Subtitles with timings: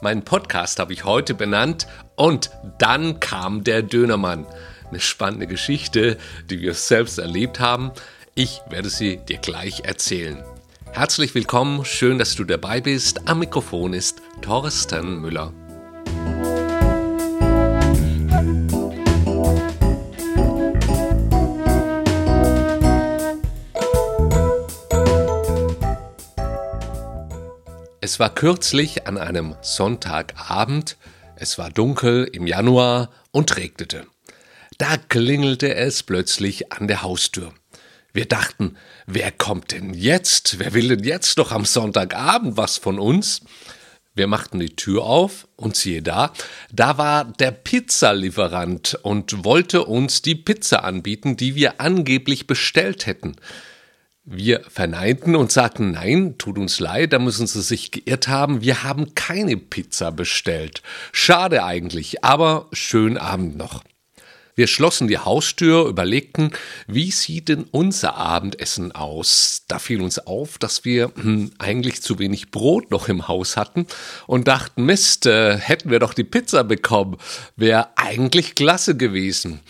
[0.00, 1.86] Meinen Podcast habe ich heute benannt
[2.16, 4.46] und dann kam der Dönermann.
[4.88, 6.16] Eine spannende Geschichte,
[6.48, 7.90] die wir selbst erlebt haben.
[8.34, 10.42] Ich werde sie dir gleich erzählen.
[10.92, 13.28] Herzlich willkommen, schön, dass du dabei bist.
[13.28, 15.52] Am Mikrofon ist Thorsten Müller.
[28.08, 30.96] Es war kürzlich an einem Sonntagabend,
[31.36, 34.06] es war dunkel im Januar und regnete.
[34.78, 37.52] Da klingelte es plötzlich an der Haustür.
[38.14, 40.58] Wir dachten, wer kommt denn jetzt?
[40.58, 43.42] Wer will denn jetzt doch am Sonntagabend was von uns?
[44.14, 46.32] Wir machten die Tür auf und siehe da,
[46.72, 53.36] da war der Pizzalieferant und wollte uns die Pizza anbieten, die wir angeblich bestellt hätten.
[54.30, 58.82] Wir verneinten und sagten, nein, tut uns leid, da müssen Sie sich geirrt haben, wir
[58.82, 60.82] haben keine Pizza bestellt.
[61.12, 63.82] Schade eigentlich, aber schönen Abend noch.
[64.54, 66.50] Wir schlossen die Haustür, überlegten,
[66.86, 69.62] wie sieht denn unser Abendessen aus?
[69.66, 73.86] Da fiel uns auf, dass wir hm, eigentlich zu wenig Brot noch im Haus hatten
[74.26, 77.16] und dachten, Mist, äh, hätten wir doch die Pizza bekommen,
[77.56, 79.60] wäre eigentlich klasse gewesen.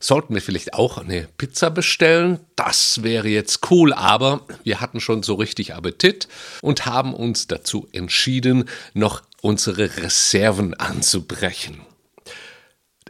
[0.00, 2.38] Sollten wir vielleicht auch eine Pizza bestellen?
[2.54, 6.28] Das wäre jetzt cool, aber wir hatten schon so richtig Appetit
[6.62, 11.80] und haben uns dazu entschieden, noch unsere Reserven anzubrechen.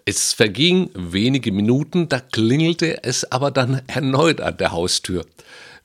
[0.06, 5.26] Es verging wenige Minuten, da klingelte es aber dann erneut an der Haustür.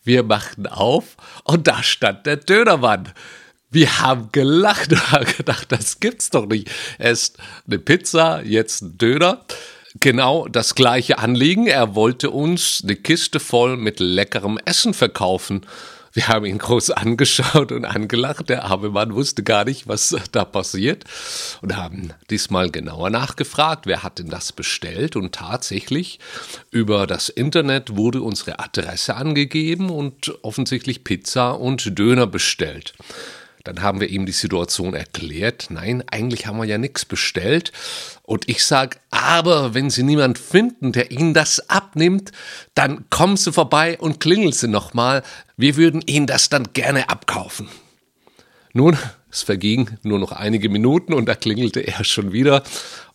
[0.06, 3.12] Wir machten auf und da stand der Dönermann.
[3.70, 6.70] Wir haben gelacht und haben gedacht, das gibt's doch nicht.
[7.00, 9.44] Erst eine Pizza, jetzt ein Döner
[9.99, 11.67] genau das gleiche Anliegen.
[11.67, 15.66] Er wollte uns eine Kiste voll mit leckerem Essen verkaufen.
[16.13, 18.49] Wir haben ihn groß angeschaut und angelacht.
[18.49, 21.03] Der arme Mann wusste gar nicht, was da passiert.
[21.61, 25.15] Und haben diesmal genauer nachgefragt, wer hat denn das bestellt.
[25.15, 26.20] Und tatsächlich
[26.71, 32.93] über das Internet wurde unsere Adresse angegeben und offensichtlich Pizza und Döner bestellt.
[33.64, 35.68] Dann haben wir ihm die Situation erklärt.
[35.70, 37.72] Nein, eigentlich haben wir ja nichts bestellt.
[38.24, 42.32] Und ich sage, aber wenn Sie niemand finden, der Ihnen das abnimmt,
[42.76, 45.24] dann kommen Sie vorbei und klingeln Sie nochmal.
[45.56, 47.70] Wir würden Ihnen das dann gerne abkaufen.
[48.74, 48.98] Nun,
[49.32, 52.64] es vergingen nur noch einige Minuten und da klingelte er schon wieder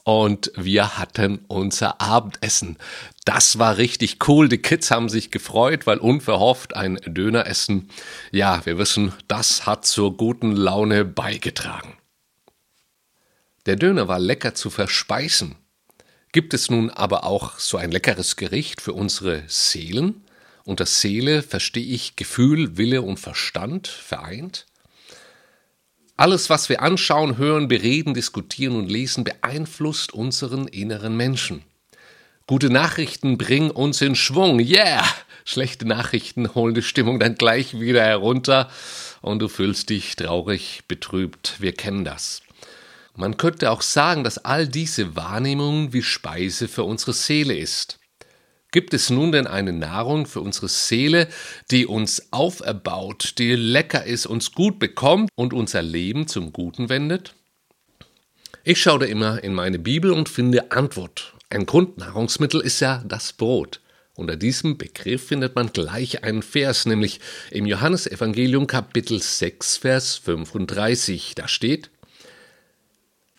[0.09, 2.79] und wir hatten unser Abendessen.
[3.27, 4.49] Das war richtig cool.
[4.49, 7.91] Die Kids haben sich gefreut, weil unverhofft ein Döneressen,
[8.33, 11.99] ja, wir wissen, das hat zur guten Laune beigetragen.
[13.67, 15.57] Der Döner war lecker zu verspeisen.
[16.33, 20.25] Gibt es nun aber auch so ein leckeres Gericht für unsere Seelen?
[20.65, 24.65] Unter Seele verstehe ich Gefühl, Wille und Verstand vereint.
[26.19, 31.63] Alles, was wir anschauen, hören, bereden, diskutieren und lesen, beeinflusst unseren inneren Menschen.
[32.49, 34.59] Gute Nachrichten bringen uns in Schwung.
[34.59, 35.05] Yeah!
[35.45, 38.69] Schlechte Nachrichten holen die Stimmung dann gleich wieder herunter
[39.21, 41.55] und du fühlst dich traurig, betrübt.
[41.61, 42.43] Wir kennen das.
[43.15, 47.98] Man könnte auch sagen, dass all diese Wahrnehmung wie Speise für unsere Seele ist.
[48.71, 51.29] Gibt es nun denn eine Nahrung für unsere Seele,
[51.71, 57.35] die uns auferbaut, die lecker ist, uns gut bekommt und unser Leben zum Guten wendet?
[58.65, 61.33] Ich schaue immer in meine Bibel und finde Antwort.
[61.49, 63.81] Ein Grundnahrungsmittel ist ja das Brot.
[64.15, 71.35] Unter diesem Begriff findet man gleich einen Vers, nämlich im Johannesevangelium Kapitel 6, Vers 35.
[71.37, 71.89] Da steht,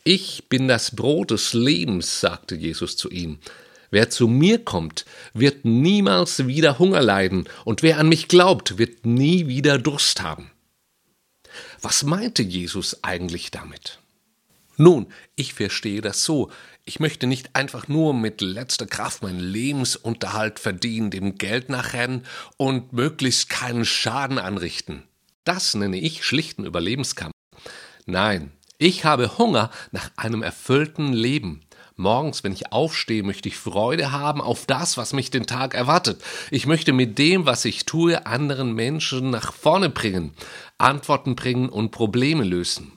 [0.04, 3.38] Ich bin das Brot des Lebens, sagte Jesus zu ihm.
[3.92, 9.06] Wer zu mir kommt, wird niemals wieder Hunger leiden, und wer an mich glaubt, wird
[9.06, 10.52] nie wieder Durst haben.
[11.82, 14.00] Was meinte Jesus eigentlich damit?
[14.78, 16.52] Nun, ich verstehe das so.
[16.86, 22.26] Ich möchte nicht einfach nur mit letzter Kraft meinen Lebensunterhalt verdienen, dem Geld nachrennen
[22.58, 25.04] und möglichst keinen Schaden anrichten.
[25.44, 27.34] Das nenne ich schlichten Überlebenskampf.
[28.06, 31.62] Nein, ich habe Hunger nach einem erfüllten Leben.
[32.00, 36.24] Morgens, wenn ich aufstehe, möchte ich Freude haben auf das, was mich den Tag erwartet.
[36.50, 40.34] Ich möchte mit dem, was ich tue, anderen Menschen nach vorne bringen,
[40.78, 42.94] Antworten bringen und Probleme lösen.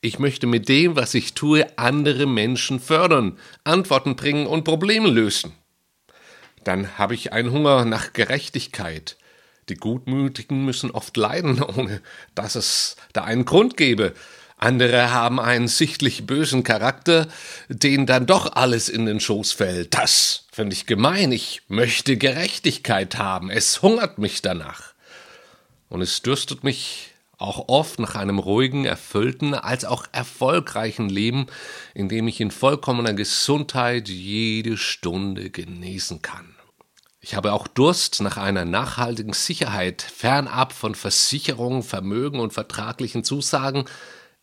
[0.00, 5.52] Ich möchte mit dem, was ich tue, andere Menschen fördern, Antworten bringen und Probleme lösen.
[6.64, 9.18] Dann habe ich einen Hunger nach Gerechtigkeit.
[9.68, 12.00] Die Gutmütigen müssen oft leiden, ohne
[12.34, 14.14] dass es da einen Grund gäbe.
[14.58, 17.28] Andere haben einen sichtlich bösen Charakter,
[17.68, 19.94] den dann doch alles in den Schoß fällt.
[19.94, 21.30] Das finde ich gemein.
[21.30, 23.50] Ich möchte Gerechtigkeit haben.
[23.50, 24.94] Es hungert mich danach.
[25.88, 31.46] Und es dürstet mich auch oft nach einem ruhigen, erfüllten, als auch erfolgreichen Leben,
[31.94, 36.56] in dem ich in vollkommener Gesundheit jede Stunde genießen kann.
[37.20, 43.84] Ich habe auch Durst nach einer nachhaltigen Sicherheit, fernab von Versicherungen, Vermögen und vertraglichen Zusagen,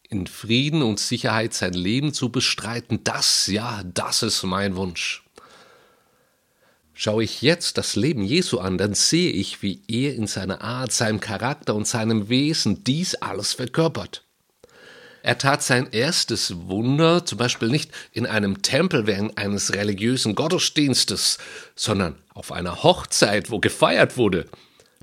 [0.10, 3.04] in Frieden und Sicherheit sein Leben zu bestreiten.
[3.04, 5.24] Das, ja, das ist mein Wunsch.
[6.94, 10.94] Schaue ich jetzt das Leben Jesu an, dann sehe ich, wie er in seiner Art,
[10.94, 14.24] seinem Charakter und seinem Wesen dies alles verkörpert.
[15.22, 21.40] Er tat sein erstes Wunder zum Beispiel nicht in einem Tempel während eines religiösen Gottesdienstes,
[21.76, 24.46] sondern auf einer Hochzeit, wo gefeiert wurde.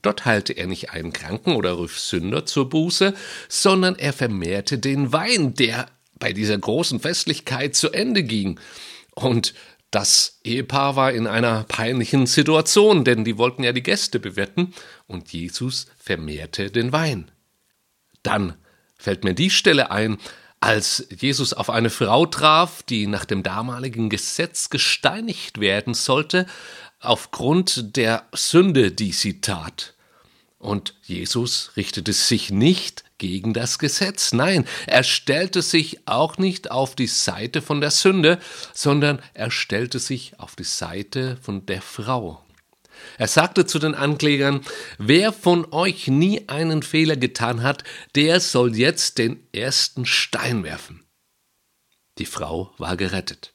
[0.02, 3.14] Dort heilte er nicht einen Kranken oder rief Sünder zur Buße,
[3.49, 5.87] sondern er vermehrte den Wein, der
[6.19, 8.58] bei dieser großen Festlichkeit zu Ende ging.
[9.14, 9.54] Und
[9.90, 14.75] das Ehepaar war in einer peinlichen Situation, denn die wollten ja die Gäste bewetten,
[15.06, 17.31] und Jesus vermehrte den Wein.
[18.22, 18.55] Dann
[18.96, 20.19] fällt mir die Stelle ein,
[20.60, 26.46] als Jesus auf eine Frau traf, die nach dem damaligen Gesetz gesteinigt werden sollte,
[27.02, 29.94] aufgrund der Sünde, die sie tat.
[30.58, 34.32] Und Jesus richtete sich nicht gegen das Gesetz.
[34.32, 38.38] Nein, er stellte sich auch nicht auf die Seite von der Sünde,
[38.72, 42.44] sondern er stellte sich auf die Seite von der Frau.
[43.19, 44.60] Er sagte zu den Anklägern,
[44.98, 47.82] wer von euch nie einen Fehler getan hat,
[48.14, 51.05] der soll jetzt den ersten Stein werfen.
[52.19, 53.52] Die Frau war gerettet.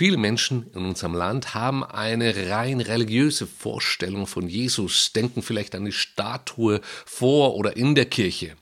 [0.00, 5.84] Viele Menschen in unserem Land haben eine rein religiöse Vorstellung von Jesus, denken vielleicht an
[5.84, 8.56] die Statue vor oder in der Kirche.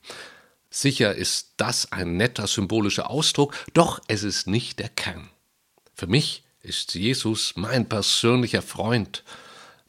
[0.69, 5.31] Sicher ist das ein netter symbolischer Ausdruck, doch es ist nicht der Kern.
[5.95, 9.23] Für mich ist Jesus mein persönlicher Freund,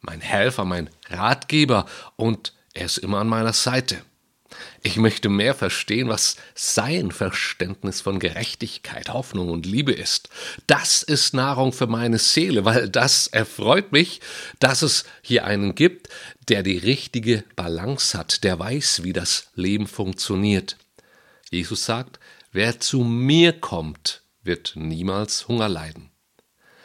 [0.02, 4.04] mein Helfer, mein Ratgeber und er ist immer an meiner Seite.
[4.82, 10.30] Ich möchte mehr verstehen, was sein Verständnis von Gerechtigkeit, Hoffnung und Liebe ist.
[10.68, 14.22] Das ist Nahrung für meine Seele, weil das erfreut mich,
[14.60, 16.10] dass es hier einen gibt,
[16.48, 20.78] der die richtige Balance hat, der weiß, wie das Leben funktioniert.
[21.52, 22.20] Jesus sagt,
[22.52, 26.10] wer zu mir kommt, wird niemals Hunger leiden.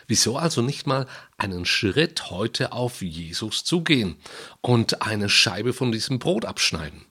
[0.06, 1.06] Wieso also nicht mal
[1.38, 4.16] einen Schritt heute auf Jesus zugehen
[4.60, 7.06] und eine Scheibe von diesem Brot abschneiden?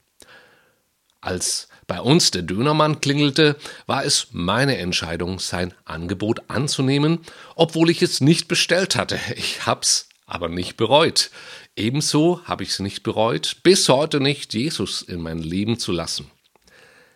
[1.24, 3.56] Als bei uns der Dönermann klingelte,
[3.86, 7.20] war es meine Entscheidung, sein Angebot anzunehmen,
[7.56, 9.18] obwohl ich es nicht bestellt hatte.
[9.38, 11.32] Ich hab's aber nicht bereut.
[11.78, 16.30] Ebenso habe ich es nicht bereut, bis heute nicht, Jesus in mein Leben zu lassen.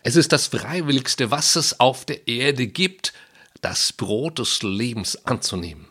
[0.04, 3.12] Es ist das Freiwilligste, was es auf der Erde gibt,
[3.60, 5.86] das Brot des Lebens anzunehmen.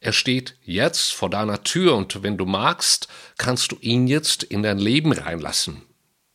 [0.00, 4.62] Er steht jetzt vor deiner Tür und wenn du magst, kannst du ihn jetzt in
[4.62, 5.82] dein Leben reinlassen.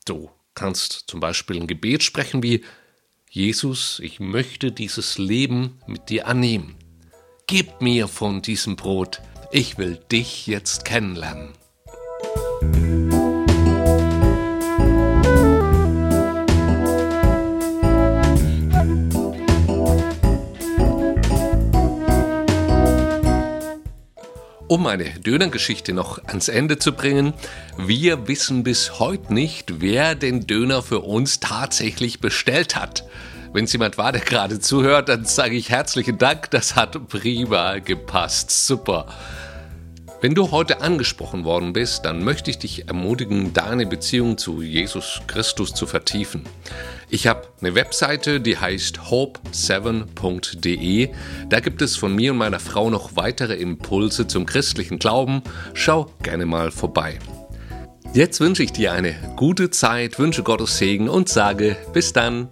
[0.06, 2.64] Du kannst zum Beispiel ein Gebet sprechen wie
[3.30, 6.76] Jesus, ich möchte dieses Leben mit dir annehmen.
[7.48, 9.22] Gib mir von diesem Brot,
[9.52, 11.54] ich will dich jetzt kennenlernen.
[24.68, 27.36] Um eine Dönergeschichte noch ans Ende zu bringen,
[27.78, 33.04] wir wissen bis heute nicht, wer den Döner für uns tatsächlich bestellt hat.
[33.54, 37.78] Wenn es jemand war, der gerade zuhört, dann sage ich herzlichen Dank, das hat prima
[37.78, 38.66] gepasst.
[38.66, 39.06] Super.
[40.20, 45.22] Wenn du heute angesprochen worden bist, dann möchte ich dich ermutigen, deine Beziehung zu Jesus
[45.28, 46.44] Christus zu vertiefen.
[47.10, 51.10] Ich habe eine Webseite, die heißt hope7.de.
[51.50, 55.42] Da gibt es von mir und meiner Frau noch weitere Impulse zum christlichen Glauben.
[55.74, 57.20] Schau gerne mal vorbei.
[58.14, 62.48] Jetzt wünsche ich dir eine gute Zeit, wünsche Gottes Segen und sage bis dann.